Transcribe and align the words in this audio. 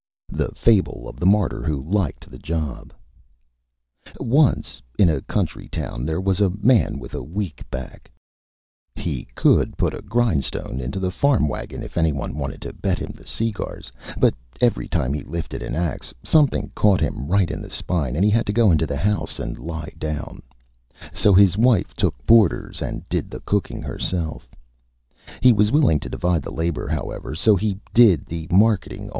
_THE 0.35 0.49
FABLE 0.55 1.07
OF 1.07 1.19
THE 1.19 1.27
MARTYR 1.27 1.61
WHO 1.61 1.79
LIKED 1.83 2.31
THE 2.31 2.39
JOB 2.39 2.91
Once 4.19 4.81
in 4.97 5.09
a 5.09 5.21
Country 5.21 5.67
Town 5.67 6.07
there 6.07 6.19
was 6.19 6.41
a 6.41 6.49
Man 6.59 6.97
with 6.97 7.13
a 7.13 7.21
Weak 7.21 7.63
Back. 7.69 8.09
He 8.95 9.27
could 9.35 9.77
put 9.77 9.93
a 9.93 10.01
Grindstone 10.01 10.79
into 10.81 11.05
a 11.05 11.11
Farm 11.11 11.47
Wagon 11.47 11.83
if 11.83 11.99
any 11.99 12.11
one 12.11 12.35
wanted 12.35 12.63
to 12.63 12.73
bet 12.73 12.97
him 12.97 13.11
the 13.11 13.27
Segars, 13.27 13.91
but 14.17 14.33
every 14.59 14.87
time 14.87 15.13
he 15.13 15.21
lifted 15.21 15.61
an 15.61 15.75
Ax, 15.75 16.15
something 16.23 16.71
caught 16.73 16.99
him 16.99 17.27
right 17.27 17.51
in 17.51 17.61
the 17.61 17.69
Spine 17.69 18.15
and 18.15 18.25
he 18.25 18.31
had 18.31 18.47
to 18.47 18.53
go 18.53 18.71
into 18.71 18.87
the 18.87 18.97
House 18.97 19.37
and 19.37 19.59
lie 19.59 19.93
down. 19.99 20.41
So 21.13 21.31
his 21.31 21.57
Wife 21.59 21.93
took 21.93 22.15
Boarders 22.25 22.81
and 22.81 23.07
did 23.07 23.29
the 23.29 23.41
Cooking 23.41 23.83
herself. 23.83 24.49
He 25.41 25.53
was 25.53 25.71
willing 25.71 25.99
to 25.99 26.09
divide 26.09 26.41
the 26.41 26.49
Labor, 26.51 26.87
however; 26.87 27.35
so 27.35 27.55
he 27.55 27.77
did 27.93 28.25
the 28.25 28.47
Marketing. 28.49 29.07